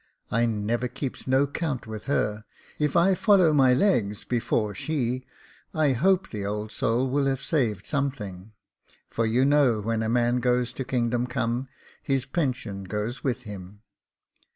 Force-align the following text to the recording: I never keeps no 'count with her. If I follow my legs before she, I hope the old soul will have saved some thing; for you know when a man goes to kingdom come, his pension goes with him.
I 0.31 0.47
never 0.47 0.87
keeps 0.87 1.27
no 1.27 1.45
'count 1.45 1.85
with 1.85 2.05
her. 2.05 2.43
If 2.79 2.95
I 2.95 3.13
follow 3.13 3.53
my 3.53 3.71
legs 3.75 4.23
before 4.25 4.73
she, 4.73 5.27
I 5.75 5.91
hope 5.91 6.31
the 6.31 6.43
old 6.43 6.71
soul 6.71 7.07
will 7.07 7.25
have 7.27 7.43
saved 7.43 7.85
some 7.85 8.09
thing; 8.09 8.53
for 9.11 9.27
you 9.27 9.45
know 9.45 9.79
when 9.79 10.01
a 10.01 10.09
man 10.09 10.39
goes 10.39 10.73
to 10.73 10.83
kingdom 10.83 11.27
come, 11.27 11.67
his 12.01 12.25
pension 12.25 12.83
goes 12.85 13.23
with 13.23 13.43
him. 13.43 13.81